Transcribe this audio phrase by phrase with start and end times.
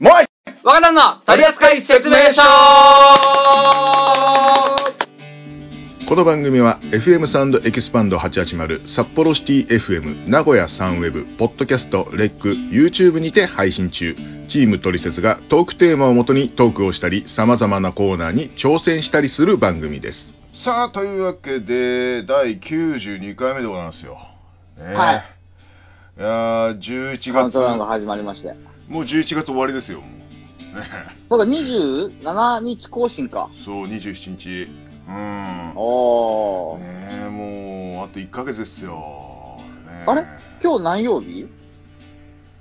[0.00, 0.26] もうい
[0.64, 2.42] 若旦の取扱説明書。
[6.08, 14.16] この番組は FM サウンドエキスパンド880札幌シティ FM 名古屋サンウェブポッドキャストレック YouTube にて配信中。
[14.48, 20.34] チームトリセツがトークテーマをもとにトークをしたり様々なコーナーに挑戦したりする番組です。
[20.64, 24.18] さあというわけで第92回目でございますよ、
[24.76, 24.92] ね。
[24.92, 25.24] はい。
[26.18, 28.73] いやー11カウントダウンが月始まりまして。
[28.88, 30.86] もう11月終わりですよもうね
[31.30, 33.48] そうか、27日更新か。
[33.64, 34.68] そう27日
[35.08, 36.78] うんおー。
[36.80, 40.24] ねえもうあと1ヶ月ですよ、ねえあれ？
[40.62, 41.46] 今日何曜日？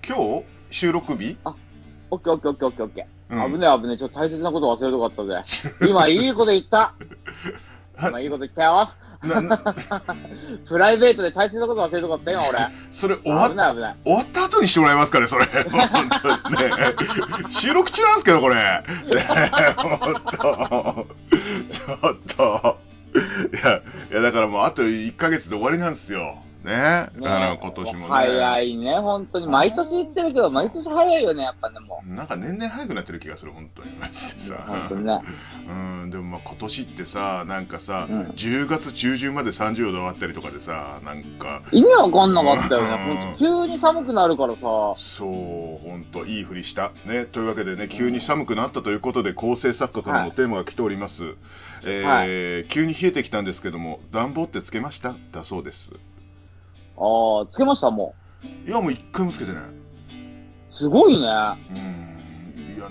[0.08, 1.38] 今日収録日、
[2.12, 3.54] オッケーオッケーオッケーオッケーオッケうんー。
[3.54, 3.98] 危ねえ危ねえ。
[3.98, 5.44] ちょっと大切なこと忘れるとこあったぜ。
[5.88, 6.94] 今いいこと言った。
[8.00, 8.90] 今いいこと言ったよ。
[10.68, 12.60] プライベートで大切なこと忘れるとこあったよ、今俺。
[12.92, 13.54] それ終わっ。
[14.04, 15.46] 終わった後にしてもらえますかねそれ。
[15.48, 15.54] ね。
[17.50, 18.56] 収録中なんですけどこれ。
[18.56, 18.84] ね
[21.72, 22.78] ちょっと。
[23.16, 29.48] いやいやだからもうあと1ヶ月で終わりなんですよねねあの今年もね早いね、本当に。
[29.48, 34.14] 毎年言ってるけど、毎年早いよね、やっぱね、もなんか年々早くなってる気がする本当にマジ
[34.48, 34.58] でう。
[34.58, 35.22] さ本当にね。
[35.68, 35.72] う
[36.08, 43.06] ん、でもまあ今年ってさ、なんかさ、うん10月中旬まで30度で終わったりとかでさ、なんか、意味わかんなかったよね。
[43.10, 44.60] うんほんと急に寒くなるからさ。
[44.62, 45.28] そう、
[45.88, 46.92] ほんといいふりした。
[47.06, 51.14] ね、というわけでね、急に寒くなったということで、構成作家からのテーマが来ております。
[51.86, 55.14] えー急に冷えてきたんですけども、暖房ってつけました？
[55.34, 55.78] だそうです。
[56.98, 58.16] ああ、つけました、も
[58.66, 59.64] いや、もう一回もつけてない。
[59.64, 59.68] う。
[60.70, 61.20] すごいね。
[61.20, 62.90] うん、いや、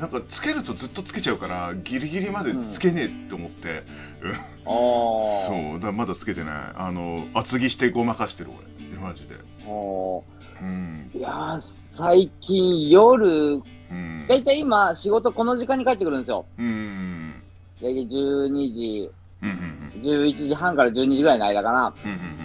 [0.00, 3.84] なんかつけるとずっとつけちゃうから、ギリギリまでつけねえって思って、
[4.22, 4.42] うん ああ。
[4.66, 6.54] そう、だからまだつけてない。
[6.76, 8.76] あの、厚着してごまかしてる俺。
[9.00, 9.36] マジで。
[9.66, 10.24] お
[10.60, 11.10] うん。
[11.14, 11.60] いやー、
[11.96, 14.26] 最近夜、うん。
[14.28, 16.46] だいたい今仕事この時間に帰ってくるんですよ。
[16.58, 17.42] うん。
[17.80, 19.10] だいたい12時、
[19.42, 19.48] うん。
[19.48, 20.02] うん。
[20.02, 21.94] 11時半から12時ぐらいの間かな。
[22.04, 22.10] うん。
[22.10, 22.35] うん。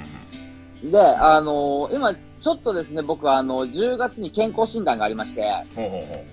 [0.83, 5.43] で、あのー今、ちょっとですね、僕はあの、10月に健康診断がありまして、
[5.75, 6.25] ほうほうほ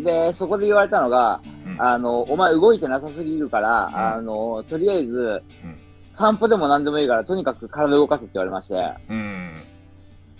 [0.00, 0.04] う。
[0.04, 5.78] で、そこで言われたのが、うんあの、お前動いてなさすぎるから、んあの、とりあえず、うん
[6.18, 9.52] 散歩でも何でもいいから、とにかく体動かせって言われまして、うん。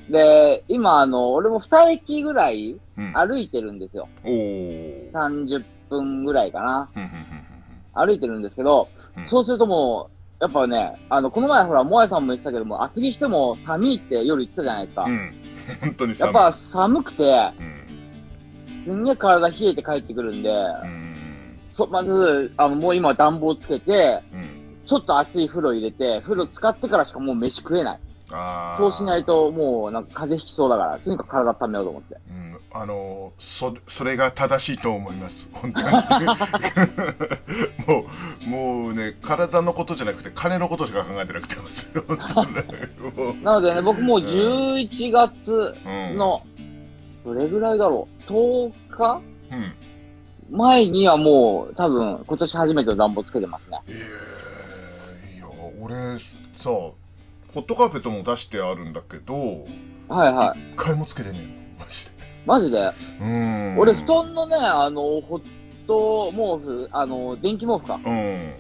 [0.09, 3.13] で、今、あの、俺も2駅ぐらいうん。
[3.13, 4.09] 歩いてるんですよ。
[4.25, 5.13] おー。
[5.13, 6.89] 30分ぐらいかな。
[6.97, 7.03] うん。
[7.03, 7.11] うん。
[7.93, 8.89] 歩いてるんですけど、
[9.19, 15.05] うんそうするともう、やっぱね、あの、この前ほら、もやさんも言ってたけども、厚着しても寒いって夜言ってたじゃないですか。
[15.05, 15.35] うん。
[15.81, 18.85] 本当に寒いやっぱ寒くて、うん。
[18.85, 21.59] すんげえ体冷えて帰ってくるんで、うん。
[21.71, 24.57] そ、まず、あの、もう今暖房つけて、うん。
[24.87, 28.01] ちょっと熱い風呂入れて、風呂使ってからしかもう飯食えない。
[28.77, 29.25] そうしない。
[29.25, 32.17] と、もう、なんか風邪ひきそうだから、とにかく体温めようと思って。
[32.29, 32.59] うん。
[32.73, 35.49] あの、そ、それが正しいと思います。
[35.53, 35.87] 本当に。
[37.87, 38.05] もう、
[38.47, 41.57] もうね、体のことじゃなくて、金のことしか考えてなくて
[43.43, 46.43] なのでね、僕もう11月うんの、
[47.25, 49.21] どれぐらいだろう ?10 日？
[49.51, 49.75] うん。
[50.57, 53.81] 前にはもう、多分、今年初めての暖房つけてますね。
[53.89, 54.07] え
[55.35, 55.47] えいや、
[55.81, 56.95] 俺さ、ホ
[57.55, 59.35] ットカーペットも出してあるんだけど、
[60.09, 60.61] はいはい。
[60.75, 61.43] 一回もつけてねえ
[61.81, 62.11] の、マジで。
[62.47, 62.79] マジで？
[62.79, 63.79] うーん。
[63.79, 65.43] 俺、布団のね、あの、ホッ
[65.87, 68.01] ト毛布、あの、電気毛布か。
[68.05, 68.51] うん。
[68.51, 68.55] う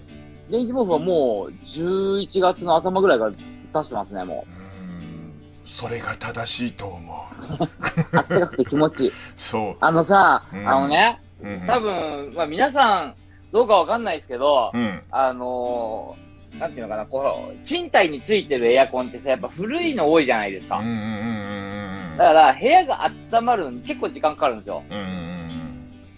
[0.50, 5.32] 電気毛布はもう、11月の頭ぐらいから出してますね、もーん。
[5.80, 7.64] それが正しいと思う。
[7.64, 7.68] う。
[8.12, 9.12] あったかくて気持ちいい。
[9.36, 9.76] そう。
[9.80, 13.14] あのさ、うんあのね、うん多、分、まあ皆さん、
[13.52, 15.02] どうかわかんないですけど、うん。
[15.10, 20.76] あのー、なんていうのかな、こう、賃貸についてるエアコンってさ、やっぱ古いの多いじゃないですか。
[20.76, 24.82] だから、部屋が温まるのに結構時間かかるんですよ。
[24.88, 24.96] うん。
[24.96, 25.35] うんうん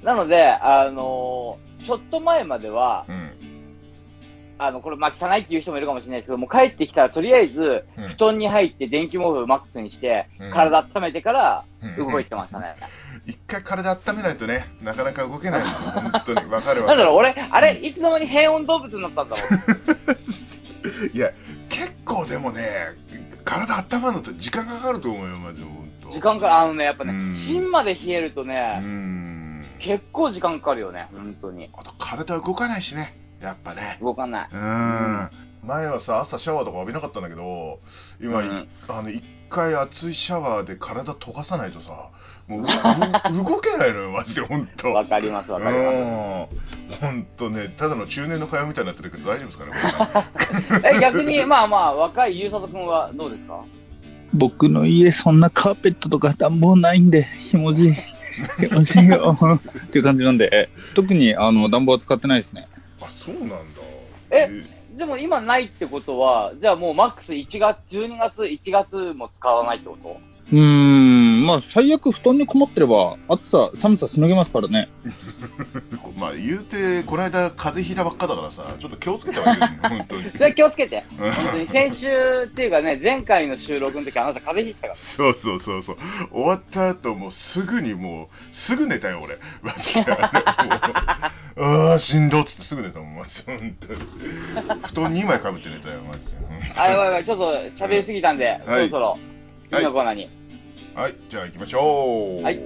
[0.09, 3.15] なので、あのー、ちょっと前までは、うん。
[3.15, 3.33] うん。
[4.57, 12.75] あの、これ、まあ、汚いっていう人もいるかもしれないですけど、もう帰ってきたら、とりあえず、うん布団に入って電気毛布マックスにして、うん体温めてからうん動いてましたね。
[13.29, 15.69] 一回体温めないとね、なかなか動けないの。
[15.69, 16.89] 本当に、わかるわ。
[16.89, 21.09] なんだろう、俺、あれ、いつの間に変温動物になったんだろう。
[21.13, 21.33] いや、
[21.69, 22.67] 結構でもね、
[23.45, 26.11] 体温まるのって時間かかると思うよ、マジで、本当。
[26.13, 29.28] 時間か、あのね、やっぱねうん、芯まで冷えるとうね、ん。
[29.81, 31.71] 結構時間かかるよね、本当に。
[31.77, 33.99] あと体動かないしね、やっぱね。
[34.01, 34.49] 動かない。
[34.53, 35.31] うん。
[35.65, 37.81] 前はさ、朝シャワーとか浴びなかったんだけど、
[38.21, 42.11] 今、うんあの、一回熱いシャワーで体溶かさないとさ、
[42.47, 42.63] もう、
[43.45, 44.93] 動けないのよ、マジで、本当。
[44.95, 45.97] わかります、わかります。
[45.97, 46.97] うん。
[47.01, 49.73] 本当ね、ただの中年の会話みたいになってるけど、大丈夫ですかね、
[50.71, 53.61] これ え、逆に、まあまあ、若いゆうさとくんはどうですか？
[54.35, 57.95] 僕の家そんなカーペットとか暖房ないんで、ひもじい。
[58.61, 59.37] 欲しいよ
[59.85, 62.69] っていう感じなんで、特にあの暖房は使ってないですね。
[63.01, 63.57] あ、そうなんだ。
[64.31, 64.49] え
[64.97, 70.21] でも今ないってことは、じゃあもうマックス1月、12月、1月も使わないってこと？
[70.51, 74.89] うーん、まあ最悪布団にこもってれば暑さ、寒さしのげますからね。
[76.17, 80.31] まあ言うて、この間風邪ひいたばっかだからさ、ちょっと気をつけた方がいいよね、 本当に。
[80.31, 81.05] それ気をつけて。
[81.19, 85.97] うん本当に先週っていうかね、前回の収録の時あなた風邪ひいてたかそうそうそうそう。
[86.33, 89.39] 終わった後、もうすぐにもう、すぐ寝たよ、俺。
[89.63, 90.13] マジで。
[91.61, 93.59] ああ、しんどっつってすぐ寝たもん、マジで。
[93.59, 94.01] 本当に。
[94.87, 96.33] 布団2枚かぶって寝たよ、マジで。
[96.75, 96.83] ら。
[96.83, 99.19] あ、やばいやばい、ちょっと喋りすぎたんで、そろそろ、
[99.71, 100.23] 次のコーナーに。
[100.23, 100.31] はい、
[101.31, 102.43] じゃあ行きましょう。
[102.43, 102.61] はい。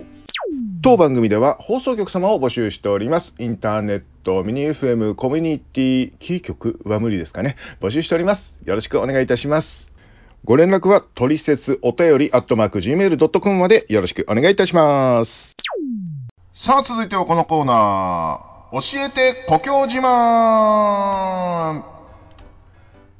[0.82, 3.32] 当番組では放送局様を募集しております。
[3.38, 7.56] インターネット、ミニ FM、コミュニティ、キー局は無理ですかね。
[7.81, 8.55] 募集しております。
[8.64, 9.93] よろしくお願いいたします。
[10.44, 15.53] ご連絡は、トリセツお便りアットマーク Gmail.com までよろしくお願いいたします。
[16.67, 18.53] さあ、続いてはこのコーナー。
[18.73, 21.91] 教えて故郷自慢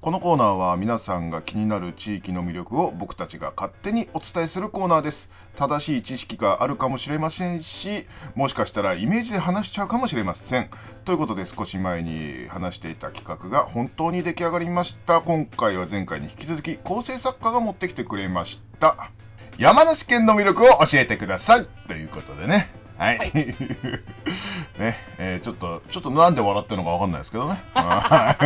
[0.02, 5.28] このコーナーは皆さんが気になる地域の魅力を僕たちが勝手にお伝えするコーナーです。
[5.56, 10.70] 正しい知識があるかもしれませんし、もしかしたらイメージで話しちゃうかもしれません。
[11.04, 15.20] ということで少し前に話していた企画が本当に出来上がりました。
[15.20, 19.12] 今回は前回に引き続き構成作家が持ってきてくれました。
[19.56, 22.81] 山梨県の魅力を教えてくださいということでね。
[23.02, 23.19] はい。
[23.19, 23.32] はい
[24.78, 27.60] ね、えーちょっと、ちょっとなんで笑ってるのかわかんないですけどね。
[27.75, 28.37] は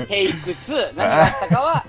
[0.00, 1.84] いテイク2、何があったかは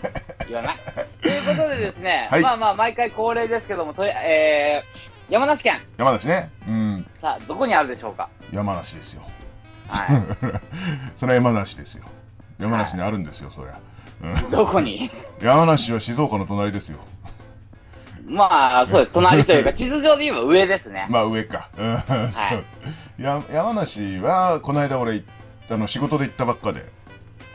[0.47, 0.77] 言わない。
[1.21, 6.49] ということでですね、はいまあまあ、毎回恒例ですけども、とりえー、山梨県、山梨ね。
[6.67, 7.05] うん。
[7.21, 8.29] さあ、どこにあるでしょうか？
[8.51, 9.21] 山梨ですよ。
[9.89, 10.07] は
[11.17, 12.03] それは山梨ですよ。
[12.57, 13.79] 山梨にあるんですよ、そりゃ。
[14.21, 14.51] うんい。
[14.51, 15.11] どこに？
[15.41, 16.99] 山梨は静岡の隣ですよ。
[18.25, 19.11] まあ、そうです。
[19.13, 21.07] 隣というか、地図上で言えば上ですね。
[21.11, 21.69] まあ上か。
[21.77, 22.63] うんそう
[23.21, 25.23] や山梨は、この間俺、
[25.69, 26.85] あの仕事で行ったばっかで、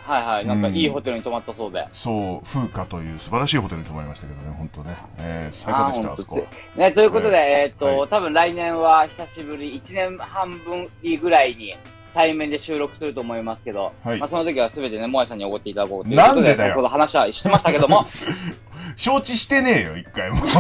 [0.07, 0.47] はいはい。
[0.47, 1.87] なんかうんいいホテルに泊まったそうで。
[1.93, 4.97] そう、風花という素晴らしいホテルに泊まりましたけどね、本当ね。
[5.19, 6.47] えー最高でした、あそこ。
[6.77, 10.89] ね、ということで、はいえーっと、はい多分来年は久しぶり、1年半分
[11.21, 11.75] ぐらいに
[12.15, 18.07] 対面で収録すると思いますけど、はいまあその時は全てね、もやさんにおごっていただこうということで、なんでだよ先ほど話はしてましたけども、
[18.97, 20.43] 承知してねえよ、一回も。
[20.47, 20.51] う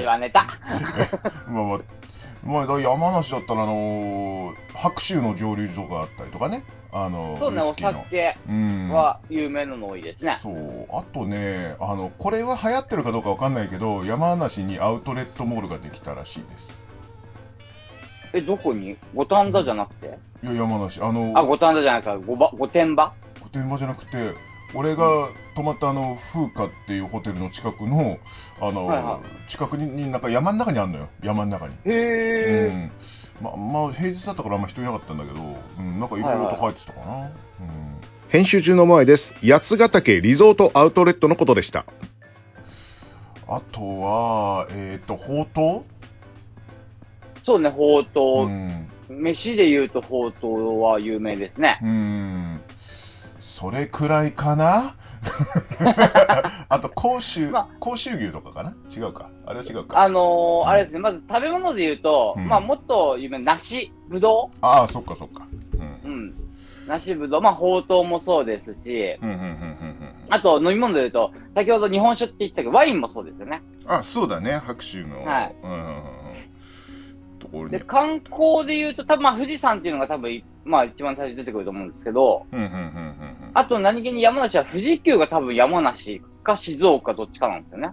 [0.00, 0.46] ちはネタ。
[1.48, 1.78] まあまあ、
[2.44, 6.64] まあ、だから山梨だったら、あのー白州の蒸留所があったりとかね。
[6.94, 8.90] あのそうね、お酒うん。
[8.90, 10.40] は有名なの多いですね。
[10.42, 10.86] そう。
[10.90, 16.81] あとね、あの、これは流行ってるかどうかわかんないけど、山梨にアウトレットモールができたらしいです。
[18.32, 18.96] え、どこに？
[19.14, 20.18] 五反田じゃなくて？
[20.42, 21.00] いや、山梨。
[21.00, 23.12] あの、あ、五反田じゃないか、五ば御殿場？
[23.42, 24.34] 御殿場じゃなくて、
[24.74, 28.18] 俺が泊まったあの、風花っていうホテルの近くの、
[28.60, 29.20] あの、はいは
[29.50, 31.08] 近くにになんか山の中にあるのよ。
[31.22, 31.74] 山の中に。
[31.74, 32.92] へえ、うん。
[33.42, 35.40] ままあ、平日だったからあんま人いなかったんだけど、
[35.78, 37.16] うん、なんかいろいろと入ってたかな。
[37.26, 37.30] うん。
[38.28, 39.34] 編集中の前です。
[39.42, 41.84] 八ヶ岳リゾートアウトレットのことでした。
[43.46, 45.84] あとは、えっ、と、ほうと
[47.44, 48.88] そうね、ほうとう、ん。
[49.08, 51.78] 飯で言うとほうとうは有名ですね。
[51.82, 52.60] うん。
[53.58, 54.96] それくらいかな？
[56.68, 58.74] あと、甲州、まあ甲州牛とかかな？
[58.90, 59.28] 違うか。
[59.46, 60.00] あれは違うか。
[60.00, 65.46] あのー、あれですね、まず食べ物で言うと、うんまあもっと有名な梨、ぶどああ、そっかそっか。
[66.04, 66.14] うんう。
[66.14, 66.34] うん。
[66.88, 70.12] 梨ぶどう、まあほうとうもそうですし、うんうんうんうんうん。
[70.30, 73.62] あと飲み物で言うと、先ほど日本酒って言ったけど、ワインもそうですよね。
[73.86, 75.24] あ、そうだね、白州の。
[75.24, 76.21] はいうんうん
[77.52, 77.70] うんうん。
[77.70, 77.84] ところで、に。
[77.84, 83.50] 観光で言うと、多分まあ富士山っていうのが多分い、まあ一番最初に出てくると思うんですけど、うんうんうんうんうん。
[83.54, 87.92] あと何気に山梨は富士急が多分山梨か静岡どっちかなんですよね。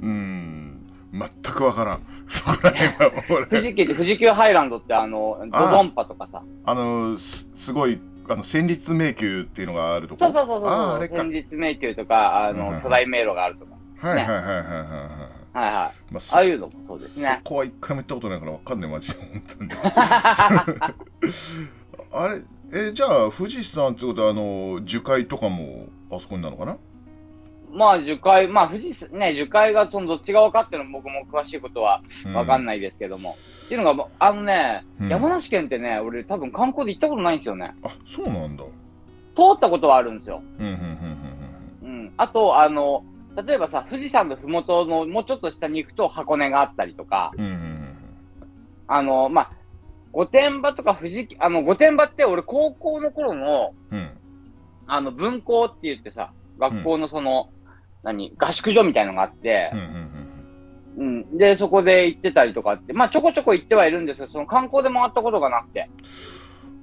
[0.00, 0.80] うーん、
[1.12, 2.02] 全くわからん。
[2.28, 6.42] そこら辺は富俺、士急って富士急ハイランドってあの、ドドンパとかさ。
[6.64, 11.08] あの、すすごい、あの、戦慄迷宮っていうのがあるとこそうそうそうそう。
[11.10, 13.74] 戦慄迷宮とか、あの、巨大迷路があるとか。
[14.06, 15.33] はいはいはいはいはい。
[15.54, 16.12] はいはい。
[16.12, 17.40] まあ、そああいうのもそうですね。
[17.44, 19.14] そこは一回も行ったことないからわかんない、マジで。
[19.14, 19.70] 本当に。
[22.12, 22.42] あれ、
[22.88, 26.78] え、じゃあ、富士山ってことは、あの、樹海とかも、あそこになるのかな？
[27.72, 32.02] まあ、樹海、まあ、富士山、ね、樹海がそのどっち側かっていうの僕も詳しいことは
[32.34, 32.80] わかんない。
[32.80, 33.36] ですけども。
[33.66, 37.74] っていうのが、あのね、うん山梨県ってね、俺多分観光で行ったことないんですよね。
[37.82, 38.64] あ、そうなんだ。
[38.64, 40.42] 通ったことはあるんですよ。
[40.58, 40.72] うん、うん、
[41.82, 42.12] うん、うん。
[42.16, 43.04] あと、あの、
[43.36, 47.50] 例えばさ、富士山のふもとのもうちょっと下に行くと箱根があったりとか、うん、うん。
[47.50, 47.96] うん、うん、
[48.86, 49.50] あの、まあ、
[50.12, 53.98] 御殿場とか富士、あの、御殿場って俺高校の頃の、うん。
[53.98, 54.10] うん。
[54.86, 57.48] あの、分校って言ってさ、学校のその、
[58.02, 59.78] 何、合宿所みたいのがあって、うん、
[60.98, 61.38] うん、うん。
[61.38, 65.88] で、そこで行ってたりとかって、まあちょこちょこ行ってはいるんですけど、その観光で回ったことがなくて。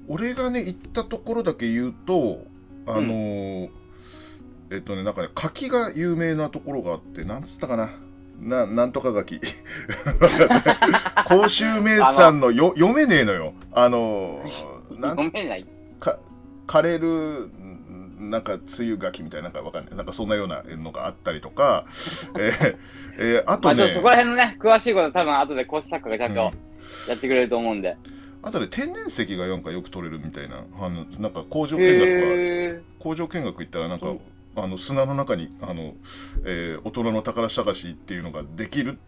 [0.08, 2.40] 俺がね、行ったところだけ言うと、
[2.88, 3.81] あのー
[4.72, 7.92] えっとね、なんかね、柿が有名なところがあって、なんつったかな。
[8.40, 9.40] ななんとか柿。
[11.28, 13.54] 甲州名産のよ読めねえのよ。
[13.74, 14.44] あの
[15.02, 15.66] 読めない。
[16.00, 16.20] か
[16.68, 21.86] 枯れるんなんか梅雨柿みたいななんかわかんないなんかそんなようなのがあったりとか、
[22.40, 22.78] えー
[23.20, 27.98] えーあまとねあちょっとそこら辺のね、詳しいことは多分後で講師作家がちゃんとうんやってくれると思うんで。
[28.44, 34.20] あとね天然石がなんかよく取れるみたいなあのなんか工場見学はへ工場見学行ったらなんかうん
[34.56, 35.94] あの砂の中にあの、
[36.46, 39.00] えー大人の宝探しっていうのができる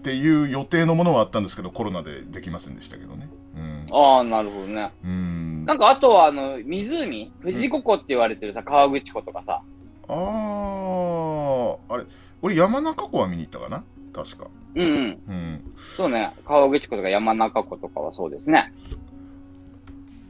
[0.00, 3.94] っていう予定のものはあったんですけどコロナでできませんでしたけどねうんー。
[3.94, 4.92] ああ、なるほどね。
[5.04, 7.32] うんなんかあとは、あの、湖？
[7.42, 9.62] 富士五湖って言われてるさ、川口湖とかさ。
[10.08, 12.04] あーあれ
[12.42, 13.84] 俺山中湖は見に行ったかな？
[14.14, 15.22] 確かうんうん。
[15.28, 15.64] うん
[15.96, 16.32] そうね。
[16.46, 18.72] 川口湖とか山中湖とかはそうですね。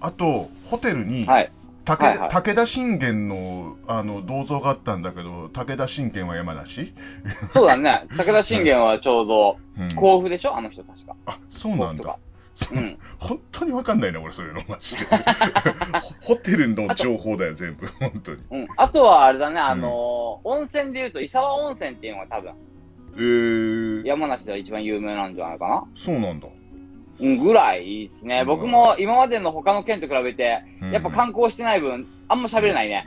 [0.01, 1.53] あと、ホテルに、はい。
[1.97, 6.93] 武はいはい武田信玄のあの銅像があったんだけど、武田信玄は山梨、
[7.55, 8.07] そうだね。
[8.17, 10.57] 武田信玄はちょうど、うん甲府でしょ？
[10.57, 11.17] あの人確か。
[11.27, 12.19] あそうなんだ。
[12.73, 12.99] うん。
[13.19, 15.05] 本当にわかんないな、俺、そういうの、マジで。
[16.27, 18.43] ホホテルの情報だよ、全部、 本当に。
[18.51, 18.69] うん。
[18.77, 22.53] あとはあれだね、あのー温泉で言うと、伊沢温泉っていうのが多分、
[23.17, 25.85] えー、山梨では一番有名なんじゃないかな。
[26.05, 26.49] そうなんだ。
[27.21, 28.41] うん、ぐらいですね。
[28.41, 33.07] うん僕も今までの他の県と比べて、うんやっぱ観光してない分、あんま喋れないね。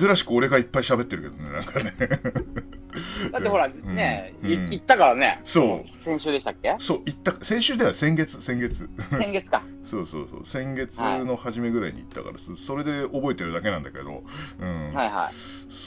[0.00, 1.94] 珍しく俺がいっぱい喋ってるけどね、なんかね。
[3.32, 5.40] だってほら、うんね、うんい行ったからね。
[5.44, 6.04] そう。
[6.04, 6.76] 先週でしたっけ？
[6.80, 8.88] そう、行った、先週では先月、先月。
[9.10, 9.62] 先月か。
[9.90, 14.22] そうそうそう、先月の初めぐらいに行ったから、そそれで覚えてるだけなんだけど、
[14.60, 14.92] うん。
[14.94, 15.34] はいはい。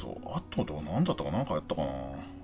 [0.02, 1.92] そう、あとどう、なんだったかなんかやったかな？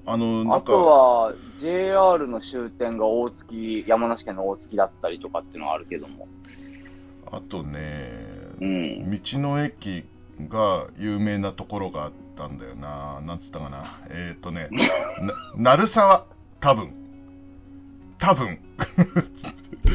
[0.06, 6.28] あの、なんか、あとは、JR の終点が大月、山梨県の大月だったりとかっていうのはあるけども。
[7.32, 8.10] あとね、
[8.60, 9.12] うん。
[9.12, 10.04] 道の駅
[10.50, 13.22] が有名なところがあったんだよな。
[13.22, 14.02] なんつったかな。
[14.10, 14.70] えっ、ー、とね、
[15.56, 16.26] な鳴沢、
[16.60, 16.94] 多分。
[18.20, 18.60] 多分。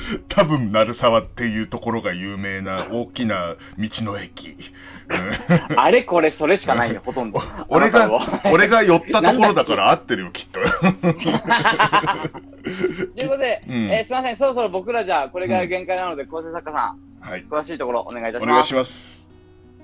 [0.28, 4.56] 多分鳴沢っていうところが有名な大きな道の駅。
[5.08, 5.14] う
[5.74, 7.40] んあれこれそれしかないよ、ほとんど。
[7.68, 10.60] 俺がは、俺が寄ったところだから合ってるよ、きっと。
[13.14, 17.44] ということで、うんえーすいません、そろそろ僕らじゃあ、これが限界なので、構成作家さん、はい。
[17.48, 18.54] 詳しいところお願いいたしおます。
[18.54, 19.26] 願いします。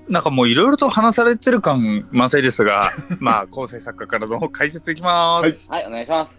[0.09, 5.71] なんかもういろいろと話されてる感満載ですが、まあ、構成作家からの解説いきます。
[5.71, 6.31] はいはい、お願いします。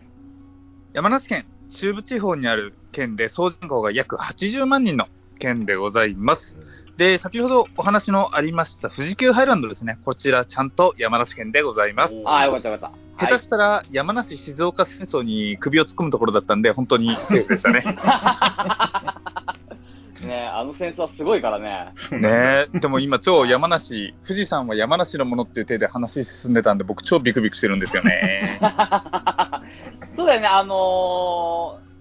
[0.93, 5.09] 山梨県中部地方にある県で総人口が約80万人の
[5.39, 6.59] 県でございます。
[6.97, 9.99] で、先ほどお話のありました富士急ハイランドですね。
[10.05, 12.15] こちらちゃんと山梨県でございます。
[12.25, 13.27] おああ、よかったよかった。
[13.27, 17.81] 下手したら山梨静岡戦争に首を突っ込むところだったんで、本当にセーフでしたね。
[17.99, 19.21] は
[20.23, 21.93] い、ねえあの戦争はすごいからね。
[22.13, 28.61] ねえ、でも今超山梨、富士山は山梨のものっていう手で話進んでたんで、僕超ビクビクしてるんですよね。
[30.17, 31.94] そうだよね、あのー、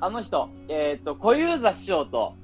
[0.00, 2.34] あの人、えっ、と、小遊三師匠と、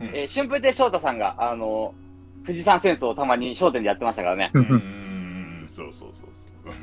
[0.00, 2.08] うんえー春風亭昇太さんが、あのー
[2.46, 4.50] 富士山戦争をたまに商店でやってましたからね。
[4.54, 6.30] うーんそうそうそう
[6.64, 6.74] そう。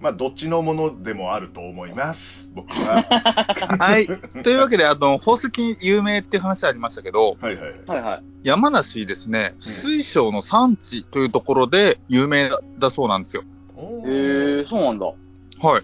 [0.00, 2.20] まあ、どっちのものでもあると思います、
[2.54, 3.02] 僕は。
[3.80, 4.06] はい。
[4.42, 7.74] というわけで、あの、宝石有名っていう話ありましたけど、はいはい。
[7.86, 8.22] はいはい。
[8.42, 13.44] 山梨ですね、水晶の産地というところで有名だそうなんですよ。
[13.76, 15.06] へえー、そうなんだ。
[15.06, 15.82] はい。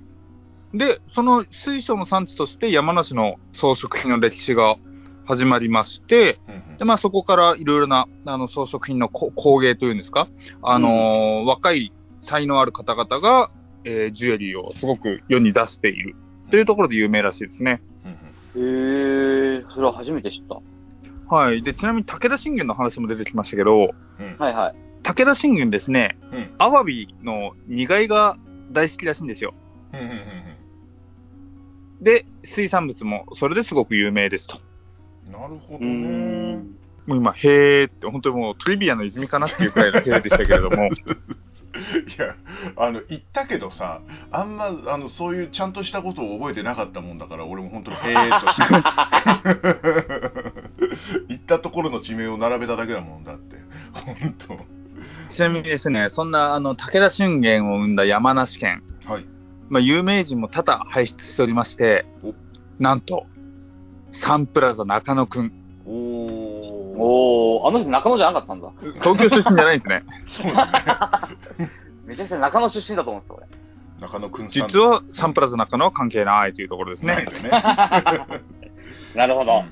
[0.74, 4.76] で、その水晶の産地として山梨の装飾品の歴史が
[5.24, 6.38] 始まりまして、
[6.78, 10.28] で、まあそこからいろいろなあの装飾品のこ工芸というんですか、
[10.62, 13.50] あのー若い才能ある方々が、
[13.84, 16.14] えージュエリーをすごく世に出している
[16.50, 17.82] というところで有名らしいですね。
[18.56, 21.34] へえー、それは初めて知った。
[21.34, 21.62] はい。
[21.62, 24.74] で、ちなみに武田信玄の話も出てきましたけど、うんはいはい。
[25.02, 28.36] 武田信玄ですね、うんアワビの苦いが
[28.72, 29.54] 大好きらしいんですよ。
[29.92, 30.49] うんうんうん
[32.00, 34.58] で、水産物もそれですごく有名ですと。
[34.62, 34.70] うん
[35.30, 35.86] なるほどね。
[36.56, 36.76] ん。
[37.06, 40.90] もう今、へーって、本当にもうトリビアの泉かなっていうくらいのへーでしたけれども、 い
[42.18, 42.34] や、
[42.76, 44.00] あの、言ったけどさ、
[44.32, 48.74] あんま、あの、そういうちゃんとしたことを覚えてなかったもんだから、俺も本当に、へーとして。
[51.28, 53.56] 言ったところの地名を並べただけだもんだって。
[53.92, 54.66] 本
[55.28, 59.12] ちなみにですね、そんなあの武田信玄を生んだ山梨県、当。
[59.12, 59.24] はい。
[59.70, 62.34] まあ、有名人も多々輩出しておりましてお、
[62.82, 63.26] なんと、
[64.12, 65.52] サンプラザ中野くん、
[65.86, 66.70] おー。
[66.98, 68.72] おー、あの人中野じゃなかったんだ。
[69.00, 70.04] 東京出身じゃないんですね。
[70.36, 71.70] そうだね。
[72.04, 73.46] めちゃくちゃ中野出身だと思ってた、俺。
[74.00, 74.68] 中野くんさん。
[74.68, 77.14] 実はサンプラザ中野は関係ないというところですね。
[77.14, 77.50] ないでね。
[79.14, 79.64] なるほど。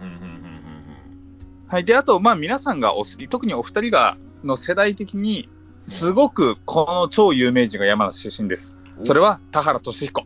[1.69, 1.85] はい。
[1.85, 5.49] で、あと、まあ皆さんがお好き、特にお二人が、の世代的に、
[5.89, 8.78] すごくこの超有名人が山梨出身です。
[9.01, 10.25] うんそれは田原俊彦。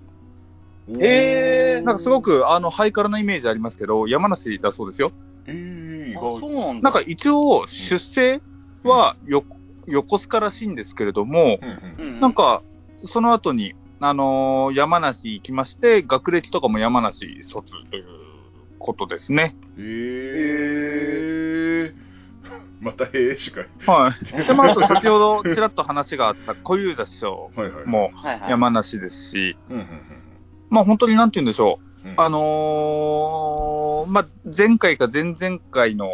[0.89, 5.13] うんへーなんかすごく、あの、ハイカラなイメージありますけど、山梨だそうですよ。
[5.47, 6.83] えー、そうなんだ。
[6.83, 8.41] なんか一応、出生
[8.83, 9.45] はよ、
[9.87, 11.59] 横須賀らしいんですけれども、
[11.99, 12.63] うんうんうなん、か、
[13.13, 18.05] その後に、あのー山梨行きまして、学歴とかも山梨卒という
[18.81, 19.55] ことですね。
[19.79, 19.83] えー、
[22.83, 23.61] またへえしか。
[23.87, 24.47] はい。
[24.47, 27.87] で、まあ、あと先ほどちらっと話があった小遊三師匠はいはい。
[27.87, 28.51] もはいはい。
[28.51, 29.87] 山梨ですし、うんうん
[30.69, 32.09] まあ本当になんて言うんでしょう。
[32.09, 32.21] うん。
[32.21, 36.09] あのーまあ、前回か前々回の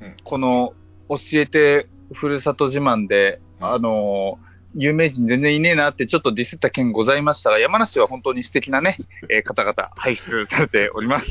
[0.00, 0.74] うん、この、
[1.08, 8.98] 教えてふるさと自慢で、うんあのー有名人全然いねえなってちょっとディスった件ございましたが、山梨は本当に素敵なね、
[9.30, 11.26] えー方々輩出されております。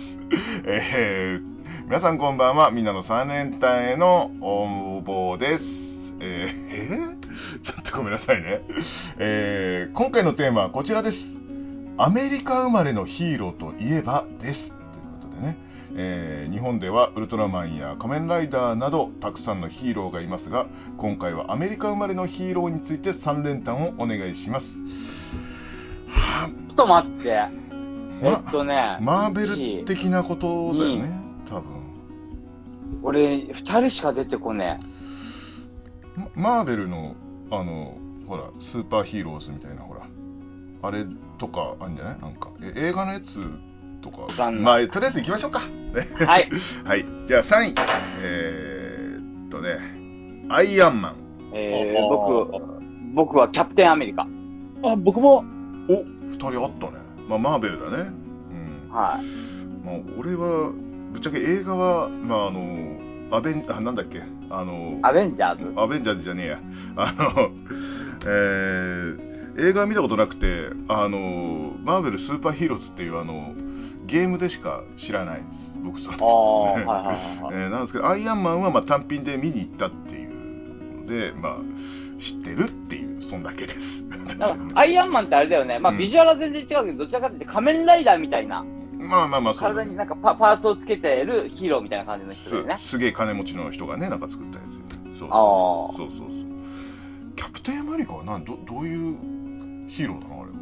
[0.66, 1.61] えー
[1.92, 2.72] 皆さんこんばんは。
[2.72, 5.64] みんなの3連単への応募です。
[6.22, 7.20] えーえー？
[7.68, 8.62] ちょっとごめんなさいね。
[9.20, 11.18] えー今回のテーマはこちらです。
[11.98, 14.70] アメリカ生まれのヒーローといえばです。
[14.70, 14.80] という
[15.22, 15.58] ことでね。
[15.98, 24.66] えー日本ではウルトラマンや仮面ライダーなどたくさんのヒーローがいますが今回はアメリカ生まれのヒーローについて3連単をお願いします。
[26.08, 27.30] はちょっと待って。
[28.24, 29.46] えまっとね、マーベ
[29.82, 31.81] ル的なことだよね、多分。
[33.04, 34.80] 俺、二人しか出てこね
[36.36, 37.16] まマーベルの、
[37.52, 37.96] あの、
[38.28, 40.02] ほら、スーパーヒーローズみたいな、ほら、
[40.84, 41.06] あれ
[41.38, 42.20] とかあるんじゃない？
[42.20, 43.26] なんか、え映画のやつ
[44.02, 45.60] とかまあ、とりあえず行きましょうか。
[46.26, 46.50] はい。
[46.84, 47.06] はい。
[47.28, 47.76] じゃあ3位。
[48.20, 49.78] えー、っとね、
[50.50, 51.16] アイアンマン。
[51.54, 52.52] えー、僕、
[53.14, 54.26] 僕はキャプテンアメリカ。
[54.84, 55.44] あ、僕も、
[55.90, 56.94] お二人あったね。
[57.28, 58.12] まあ、マーベルだね。
[58.88, 58.92] うん。
[58.92, 59.86] はい。
[59.86, 60.72] まあ、俺は、
[61.12, 65.80] ぶっちゃけ映画は、まあ、あの、アベン、あ、なんだっけ、あの、アベンジャーズ。
[65.80, 66.60] アベンジャーズじゃねえや。
[66.98, 67.50] あの、
[68.24, 73.54] えー、映画見たことなくて、あの、マーベルスーパーヒーローズっていうあの、
[74.06, 75.80] ゲームでしか知らないです。
[75.84, 76.18] 僕それ。
[76.20, 77.54] ああ、はいはいはいはい。
[77.56, 81.56] えーなんですけど、アイアンマンはまあ単品で見に行ったっていうので、まあ、
[82.20, 83.80] 知ってるっていう、そんだけです。
[84.76, 85.80] アイアンマンってあれだよね。
[85.80, 88.66] まあ、うんビジュアルは全然違うけど、どちらかというと仮面ライダーみたいな、
[89.02, 92.80] まあまあまあ、そう体になんかパパーツをつけてるヒーローみたいな感じの人だよね。
[92.86, 94.64] すすげえ金持ちの人がね、なんか作ったや
[95.16, 95.20] つ。
[95.20, 95.98] そうああ。
[95.98, 96.28] そうそうそう。
[97.36, 99.18] キャプテンアメリカは何どどういう
[99.90, 100.42] ヒーローなの？
[100.42, 100.58] あれは。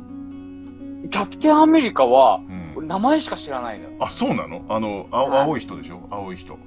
[1.11, 3.97] キャプテンアメリカは、うん俺名前しか知らないのよ。
[3.99, 4.63] あ、そうなの？
[4.69, 6.07] あの、青はい青い人でしょ？
[6.11, 6.57] 青い人。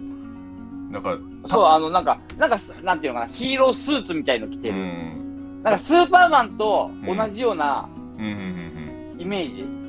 [0.90, 1.16] なんか、
[1.48, 4.78] そう、あの、なんか、なんか、なんていうのかな、ヒーロースーツみたいの着てうる。
[4.78, 5.62] ん。
[5.62, 9.62] なんか、スーパーマンと同じようなうんうんイメージ。
[9.62, 9.81] うんうん。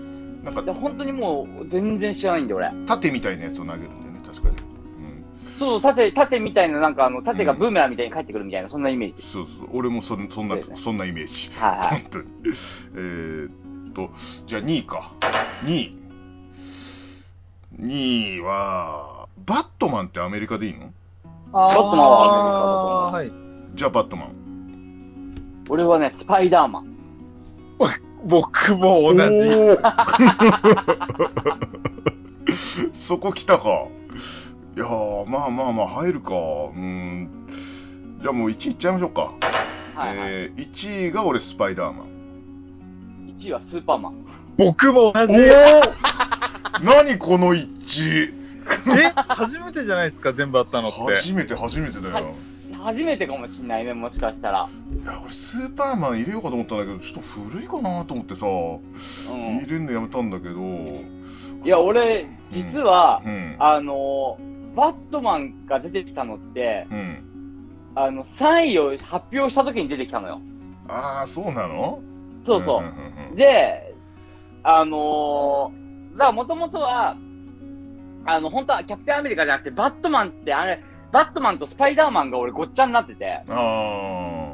[0.43, 2.69] なんで、か、本当にもう、全然知らないんだよ、俺。
[2.87, 4.55] 盾みたいなやつを投げるんだよね、確かに。
[4.57, 5.59] うん。
[5.59, 9.23] そう、縦、縦みたいな、なんかあの、縦がブーメランみたいに帰ってくるみたいな、そんなイメージ。
[9.31, 9.69] そうそう。
[9.73, 11.49] 俺もそんそんなね、そんなイメージ。
[11.55, 12.01] はいはい。
[12.01, 12.25] 本当に。
[12.95, 14.09] えーっと、
[14.47, 15.11] じゃあ2位か。
[15.63, 15.97] 2位。
[17.79, 20.91] 2位は、バットマンってアメリカでいいの？
[21.51, 23.31] バットマンははい。
[23.75, 24.33] じゃあバットマン。
[25.69, 26.93] 俺はね、スパイダーマン。
[28.23, 29.49] 僕も同じ。
[33.07, 33.87] そこ来たか。
[34.75, 36.31] いやー、まあまあまあ、入るか。
[36.75, 37.29] うん。
[38.21, 39.33] じゃあもう1位いっちゃいましょうか。
[39.95, 40.29] はいはい。
[40.31, 42.07] えー、1位が俺、スパイダーマン。
[43.39, 44.15] 1位はスーパーマン。
[44.57, 45.33] 僕も同じ。
[46.83, 48.33] 何この一致
[48.97, 51.15] え初めてじゃないですか、全部あったのって。
[51.17, 52.33] 初めて初めてだよ。
[52.83, 54.69] 初めてかもしんないね、もしかしたら。
[54.69, 59.61] いや、俺、スーパーマン入れようかと思ったんだけど、ちょっと古いかなと思ってさ、うん入。
[59.61, 60.59] れるのやめたんだけど。
[61.65, 63.55] いや、俺、実は、うん。
[63.59, 67.23] あのー、バットマンが出てきたのって、うん。
[67.95, 70.41] あの、3位を発表した時に出てきたのよ。
[70.89, 72.01] ああ、そうなの？
[72.45, 72.81] そうそ
[73.33, 73.37] う。
[73.37, 73.95] で、
[74.63, 77.15] あのー、だからもともとは、
[78.25, 80.81] あの、本当はキャプテンアメリカじゃなくて、バットマンってあれ、
[81.13, 84.53] バットマンとスパイダーマンが俺ごっちゃになってて、あ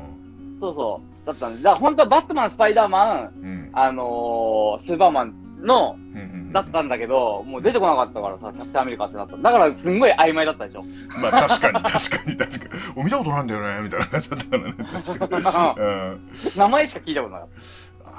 [0.59, 3.31] そうそう、だったんで、だから本当はバットマン、スパイダーマン、あ。
[3.41, 3.69] うん。
[3.71, 9.37] あのー、スーパーマンの、うんうんうんだったんだけど、もう出てこなかったからさ、キャプテンアメリカってなった。
[9.37, 10.83] だからすんごい曖昧だったでしょ。
[11.21, 12.93] まあ確かに確かに確かに。
[12.95, 14.75] お見たことないんだよね、みたいな感じだったからね。
[15.03, 15.45] 確かに。
[15.77, 16.57] うん。
[16.57, 17.49] 名前しか聞いたことなかっ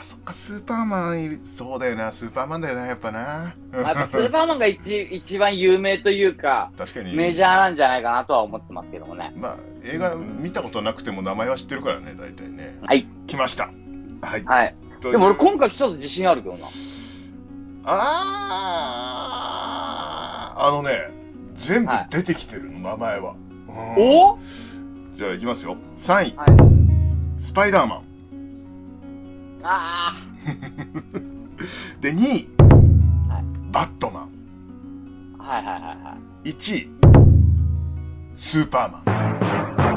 [0.00, 3.54] あ、そっか、スーパーマンそうだよな、スーパーマンだよな、やっぱな。
[3.70, 3.78] た。
[3.80, 4.80] やっぱスーパーマンが一
[5.12, 7.14] 一番有名というか、確かに。
[7.14, 9.34] メジャーなんじゃないかなとは思ってますけどもね。
[9.36, 12.78] まあ、映画見たことなくても名前は知ってるからね、大体ね。
[12.82, 13.06] はい。
[13.26, 13.68] 来ました。
[14.22, 14.44] はい。
[14.44, 14.74] はい。
[15.02, 16.66] でも俺今回一つ自信あるけどな。
[17.84, 21.10] あー、あのね、
[21.66, 23.34] 全部出てきてるの、名前は。
[23.68, 24.38] うんお？
[25.16, 25.76] じゃあ、いきますよ。
[26.06, 26.48] 3位、はい。
[27.46, 28.02] スパイダーマン。
[29.62, 30.14] あ
[32.00, 32.48] で、2位、
[33.28, 34.28] はいバットマン。
[35.38, 35.42] あ。
[35.42, 36.50] はいはいはいはい。
[36.50, 36.90] 1位、
[38.36, 39.02] スーパーマン。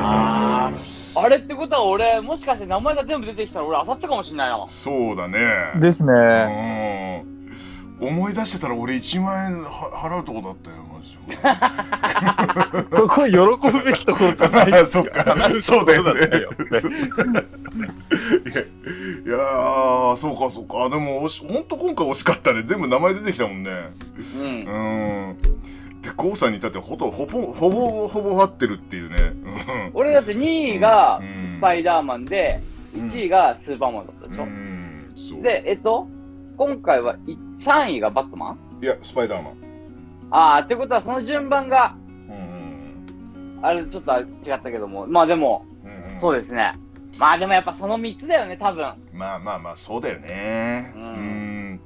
[0.05, 0.71] あ
[1.15, 1.19] あ。
[1.21, 4.67] あれってことは俺、もしかして名前が全部出てきたら俺当たったかもしんないな。
[4.83, 5.39] そうだね。
[5.79, 6.11] ですね。
[7.25, 7.32] うん。
[7.99, 11.37] 思い出してたら俺1万円は払うとこだったよ、マジで。
[12.97, 13.37] ここ喜
[13.71, 16.21] ぶべきところじゃないそっか、そうだよね。
[19.25, 20.89] いや、ー、そうか、そうか。
[20.89, 22.63] でも、ほんと今回惜しかったね。
[22.67, 23.71] 全部名前出てきたもんね。
[24.35, 24.41] うん。
[24.41, 24.47] う
[25.33, 25.37] ん。
[26.01, 29.15] で、ゴーさんに至ってはほとほぼ、ほぼ、ほぼ合ってるっていうね。
[29.15, 32.61] うん俺だって2位がうんスパイダーマンで、
[32.93, 34.43] うん1位がスーパーマンだったでしょ。
[34.43, 35.41] うん。
[35.41, 36.07] で、えっと、
[36.57, 38.57] 今回はい3位がバットマン？
[38.81, 39.53] いや、スパイダーマン。
[40.31, 41.95] ああ、ってことはその順番が、
[42.29, 43.59] うん。
[43.61, 44.23] あれちょっと違
[44.55, 46.77] ったけども、まあでも、うんそうですね。
[47.17, 48.83] まあでもやっぱその3つだよね、多分。
[49.13, 50.91] まあまあまあ、そうだよね。
[50.95, 51.79] ううんん。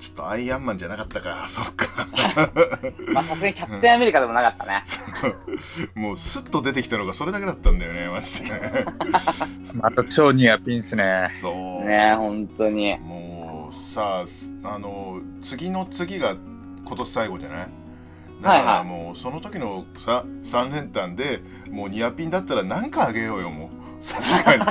[0.00, 2.08] ちょっとアイアンマンじゃなかったか、そっか。
[3.12, 4.84] まあさすがにキャプテンアメリカでもなかったね。
[5.94, 8.50] もうスッと出てきたのがそれだけだったんだよね、マジで。
[9.74, 11.30] また超ニアピンっすね。
[11.42, 11.86] そう。
[11.86, 12.98] ねえ、本当に。
[13.00, 14.24] もうさあ
[14.78, 16.36] の次の次が
[16.86, 17.68] 今年最後じゃない？
[18.42, 23.80] だからもうその時のさ3連単でもうニアピンだったら何かあげようよもう。
[24.02, 24.64] さすがに。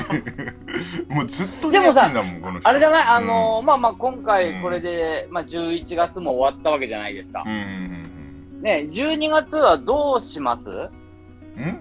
[1.13, 2.67] もうずっとニアピンだもんこの人。
[2.67, 3.03] あれじゃない？
[3.03, 3.65] あのーうん。
[3.67, 7.43] まあまあ今回これで、まあ11月も終わったわけじゃないですか。
[7.45, 7.51] うん。
[7.51, 10.63] うんね12月はどうします？
[10.67, 11.63] うん？
[11.63, 11.79] うん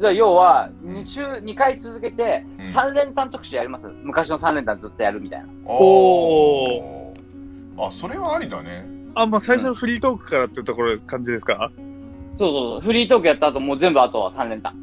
[0.00, 2.66] じゃあ要は2週、2回続けてうん。
[2.74, 3.84] 3連単特集やります？
[4.02, 5.46] 昔の3連単ずっとやるみたいな。
[5.66, 6.97] おー
[7.78, 11.70] あそれはありだねあ、まあ最初のフリートークからってところ感じですか？
[12.38, 12.80] そうそうそう。
[12.82, 14.74] フリートークやった後もう全部あとは3連単。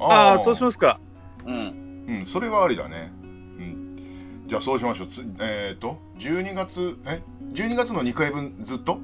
[0.00, 0.98] ああー、そうしますか。
[1.46, 2.04] うん。
[2.08, 3.12] うん、それはありだね。
[3.22, 4.46] うん。
[4.48, 5.08] じゃあそうしましょう。
[5.08, 6.70] つえっ、と、12月、
[7.06, 7.22] え
[7.52, 8.98] ?12 月の2回分ずっと？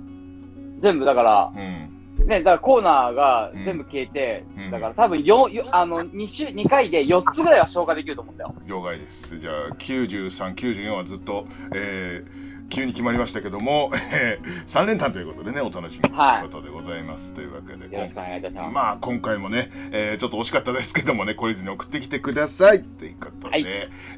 [0.83, 2.27] 全部だからう、ん。
[2.27, 8.55] ね、だからコーナーが全部消えて、うんだから多分よよあの2週、2回で4つぐらいは消化できると思うんだよ。
[8.67, 9.39] 了解です。
[9.39, 12.44] じゃあ、93、94はずっと、えー
[12.75, 17.35] 急に決まりましたけども、えー、3連単ということでね、お楽しみということでございます。
[17.35, 18.73] というわけで、よろしくお願いいたします。
[18.73, 22.83] まあ、今回もね、えーちょっと惜しかったですけどもね、懲りずに送ってきてください。
[22.85, 23.65] ということで、はい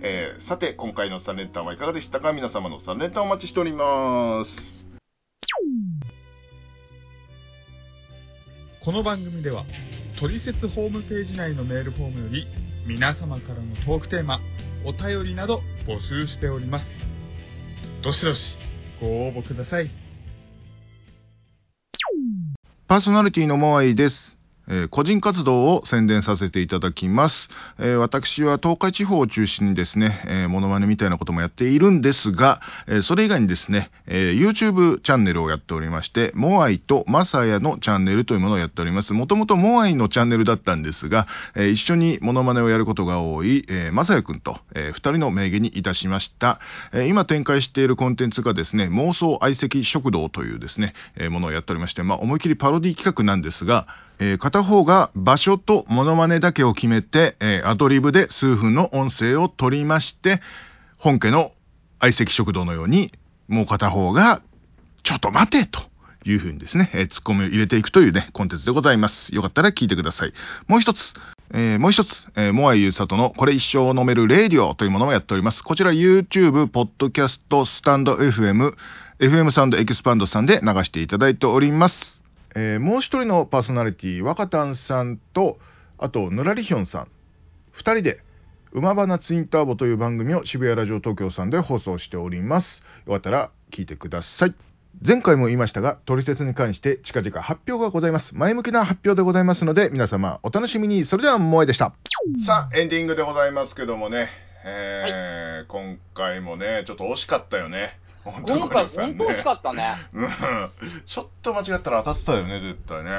[0.03, 2.33] えーさて、今回の3連単はいかがでしたか？
[2.33, 4.51] 皆様の3連単お待ちしております。
[8.85, 9.65] この番組では、
[10.21, 12.47] トリセツホームページ内のメールフォームより、
[12.87, 14.39] 皆様からのトークテーマ、
[14.85, 17.16] お便りなど募集しております。
[18.07, 18.41] どしどし
[19.01, 19.91] ご応募ください。
[22.87, 24.36] パーソナリティのモアイです。
[24.69, 27.49] え個人活動を宣伝させていただきます。
[27.79, 39.13] え私は東海地方を中心にですね、えモノマネみたいなこともやっているんですが、えそれ以外にですね、え YouTube チャンネルをやっておりまして、モアイとマサヤのチャンネルというものをやっております。
[39.13, 46.59] もともとモアイのチャンネルだったんですが、え一緒にモノマネをやることが多い、えー、マサヤくんと、えー二人の名義にいたしました。
[46.93, 53.87] え今展開しているコンテンツがですね、妄想相席食堂というですね、えものをやっておりまして、まあ、思い切りパロディ企画なんですが、
[54.19, 60.41] えー片方が場所とモノマネだけを決めて、えーアドリブで数分の音声を取りまして、
[60.97, 61.53] 本家の
[62.01, 63.13] 相席食堂のように、
[63.49, 64.43] もう片方が、
[65.03, 65.81] ちょっと待てと
[66.25, 69.35] いうふうにですね、えーツッコミを入れていくというね、コンテンツでございます。
[69.35, 70.33] よかったら聞いてください。
[70.67, 71.13] もう一つ、
[71.53, 75.63] えーもう一つ、えー、モアイユーサトのこれ一生飲めるレイディオというものをやっております。
[75.63, 78.75] こちら YouTube、ポッドキャスト、スタンド FM、
[79.21, 82.26] FM サウンドエキスパンドさんで流していただいております。
[82.59, 85.59] えーもう一人のパーソナリティ、若旦さんと、
[85.99, 87.09] あと、ぬらりひょんさん、
[87.73, 88.21] 二人で、
[88.73, 92.67] 馬花ツインターボという番組を渋谷ラジオ東京さんで放送しております。
[93.07, 94.55] よかったら聞いてください。
[95.07, 98.35] 前回も言いましたが、取説に関して近々発表がございます。
[98.35, 101.05] 前向きな発表でございますので、皆様お楽しみに。
[101.05, 101.93] それでは、萌えでした。
[102.47, 104.29] さあ、エンディングでございますけどもね、
[104.65, 107.99] えー今回もね、ちょっと惜しかったよね。
[108.27, 110.09] 今回、本当惜しかったね。
[110.13, 110.29] うん
[111.07, 113.11] ちょっと間違ったら当たってたよね、絶対ね。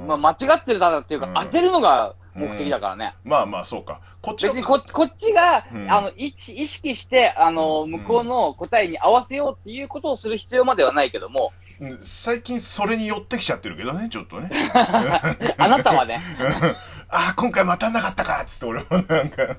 [0.00, 3.14] うんまあ、間違ってるだろうっていうか、うん当てるのが目的だからね。
[3.24, 4.00] まあまあ、そうか。
[4.22, 14.50] こっちは別にここっちが、うんあの意識意識して、あの、向こうの答えに合わせようっていうことをする必要まではないけども、うん最近それに寄ってきちゃってるけどね、ちょっとね。
[14.74, 16.22] あなたはね。
[16.40, 16.76] うん
[17.10, 19.56] あー、今回も当たんなかったかっつって俺もなんか。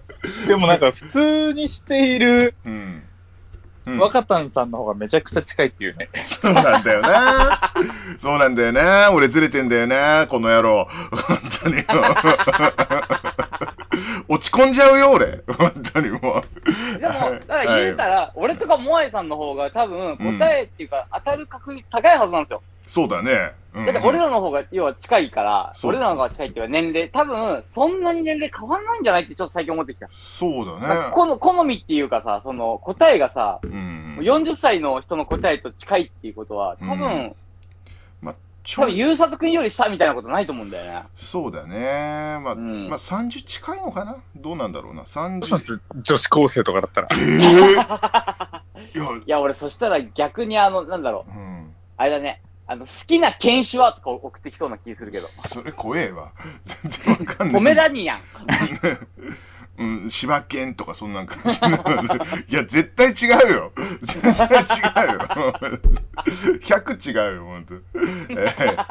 [0.47, 3.03] でもなんか普通にしているうん。
[3.87, 6.09] うん若旦さんの方がめちゃくちゃ近いっていうね。
[6.41, 7.73] そうなんだよな。
[8.21, 9.11] そうなんだよな。
[9.11, 10.87] 俺ずれてんだよな、この野郎。
[11.11, 11.83] 本当に。
[14.27, 15.43] 落ち込んじゃうよ、俺。
[15.47, 16.43] 本当にも
[16.97, 16.99] う。
[16.99, 22.61] でも、だから言うたら、俺とかモアイさんの方が多分答えっていうか、当たる確率高いはずなんですよ。
[22.93, 23.53] そうだね。
[23.73, 30.09] うんだって俺らの方が要は近いから、俺らの方が近いっていうか年齢、多分そんなに年齢変わんないんじゃないってちょっと最近思ってきた。
[30.39, 31.11] そうだね。
[31.13, 34.17] この好みっていうかさ、その答えがさ、うん。
[34.21, 37.35] 40歳の人の答えと近いっていうことは、多分、うん
[38.21, 41.03] まあ、ち多分、ゆうさとくんより下みたいなことないと思うんだよね。
[41.31, 42.39] そうだね。
[42.43, 44.17] まあ、うんまあ、30近いのかな？
[44.35, 45.03] どうなんだろうな？
[45.03, 45.59] どうしま30。
[45.59, 47.07] す女子高生とかだったら。
[47.11, 47.19] えー？
[48.97, 51.75] いや、いや、俺そしたら逆にあの、なんだろう、うん。
[51.97, 55.27] あれだね、あの、好きな犬種はとか送ってきそうな気するけど。
[55.51, 56.33] それ怖えわ。
[56.83, 57.55] 全然わかんない。
[57.55, 58.21] ポメラニアン。
[59.79, 61.81] うん、柴犬とかそんなんかもしれない。
[62.47, 63.71] いや、絶対違うよ。
[64.01, 65.19] 絶対違うよ。
[66.67, 67.73] 100違うよ、ほんと。
[67.73, 68.85] えー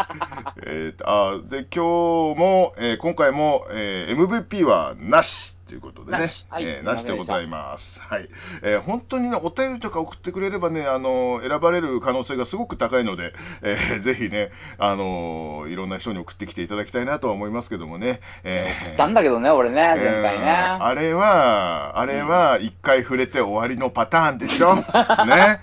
[0.64, 6.18] えーとあで、今日も、えー今回も、えー MVP はなしということでね。
[6.18, 8.00] なしはいえーなしでございます。
[8.00, 8.28] はい。
[8.62, 18.20] えー本当にね、お便りとか送ってくれればね、あの選ばれる可能性がすごく高いので、えー ぜひね、あのいろんな人に送ってきていただきたいなとは思いますけどもね。
[18.44, 20.46] えーなんだけどね、俺ね、前回えーね。
[20.80, 24.74] あれは、あれは、一回触れて終わりのパターンでしょ？
[24.80, 24.84] ね？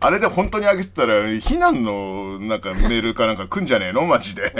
[0.00, 4.06] あれで本当にあげてたら、避難の、なんかメールかなんか来んじゃねえの？
[4.06, 4.52] マジで。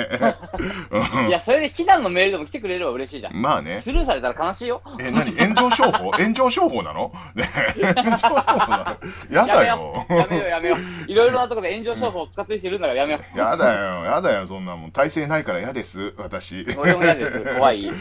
[0.90, 3.35] うんいや、それで避難のメールでも来てくれれば嬉しいじゃん。
[3.40, 3.80] まあね。
[3.85, 4.83] スルーされたら悲しいよ。
[4.98, 5.37] え、何？
[5.38, 6.11] 炎上商法？
[6.18, 7.12] 炎上商法なの？
[7.35, 8.98] ね炎上商法な
[9.30, 9.37] の？
[9.37, 10.06] やだよ。
[10.09, 11.11] やめよう、やめよう。
[11.11, 13.38] いろいろなところで炎上商法を使ってる人いるんだからやめよう。
[13.38, 14.92] やだよ、やだよ、そんなもん。
[14.92, 16.64] 体制ないから嫌です、私。
[16.78, 17.92] 俺も嫌です怖い 優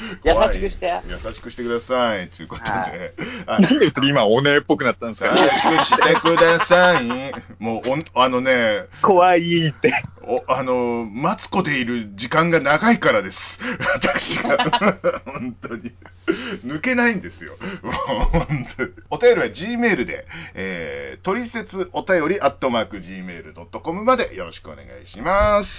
[0.53, 3.13] しくして優しくしてください、ということで。
[3.47, 5.29] なんで今おねえっぽくなったんですか？
[5.29, 7.03] 優しくしてください。
[7.59, 9.93] もう、おんあのね、怖いって。
[10.23, 13.37] お、あの、マツコでいる時間が長いからです。
[13.95, 14.57] 私が。
[15.25, 15.91] 本当に。
[16.65, 17.57] 抜けないんですよ。
[19.09, 25.69] お便りは Gmail で、えー、取説お便りアットマーク Gmail.com までよろしくお願いします。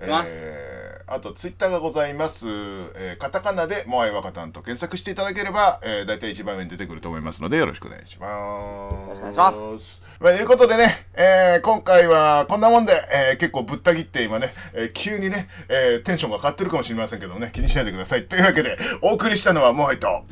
[0.00, 2.36] えー、あと、ツイッターがございます。
[2.44, 8.30] えー、カタカナで、モアイワカタンと検索していただければ、えー、大体一番上に出てくると思いますので、よろしくお願いします。
[8.30, 10.02] よろしくお願いします。
[10.20, 18.26] まあ、いうことでね、えー、今回はこんなもんで、えー、結構ぶった切って今ね、えー、急にね、えー、テンションが変わってるかもしれませんけどね、気にしないでください。
[18.26, 20.24] というわけで、お送りしたのはモアイと、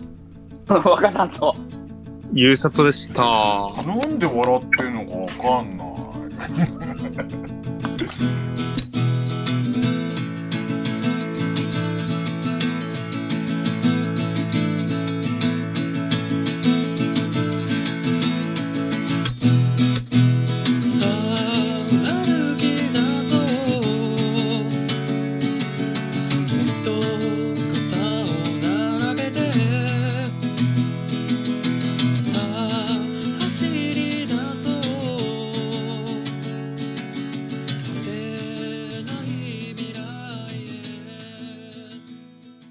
[0.69, 1.55] 若さんと。
[2.33, 3.23] ゆうさとでした。
[3.23, 5.13] なんで笑ってんのか
[5.49, 5.89] わかんない。